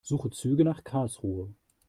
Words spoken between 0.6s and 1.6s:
nach Karlsruhe.